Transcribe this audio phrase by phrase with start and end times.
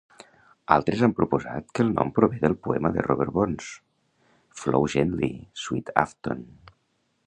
[0.75, 3.71] Altres han proposat que el nom prové del poema de Robert Burns
[4.63, 5.33] "Flow Gently
[5.67, 6.47] Sweet Afton".